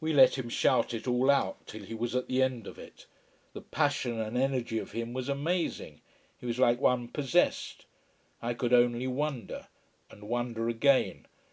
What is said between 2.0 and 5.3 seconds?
at the end of it. The passion and energy of him was